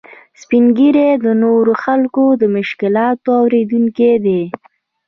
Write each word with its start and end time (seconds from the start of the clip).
سپین 0.41 0.65
ږیری 0.77 1.09
د 1.25 1.27
نورو 1.43 1.73
خلکو 1.83 2.23
د 2.41 2.43
مشکلاتو 2.55 3.29
اورېدونکي 3.41 4.11
دي 4.25 4.41